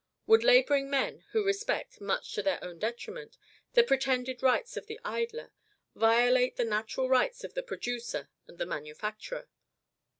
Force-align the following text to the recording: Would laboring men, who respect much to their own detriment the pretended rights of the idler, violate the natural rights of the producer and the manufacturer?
Would 0.25 0.43
laboring 0.43 0.89
men, 0.89 1.25
who 1.31 1.45
respect 1.45 2.01
much 2.01 2.33
to 2.33 2.41
their 2.41 2.57
own 2.63 2.79
detriment 2.79 3.37
the 3.73 3.83
pretended 3.83 4.41
rights 4.41 4.75
of 4.75 4.87
the 4.87 4.99
idler, 5.05 5.51
violate 5.93 6.55
the 6.55 6.65
natural 6.65 7.07
rights 7.07 7.43
of 7.43 7.53
the 7.53 7.61
producer 7.61 8.27
and 8.47 8.57
the 8.57 8.65
manufacturer? 8.65 9.47